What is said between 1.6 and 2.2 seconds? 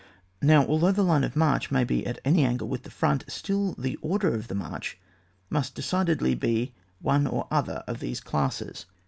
may he at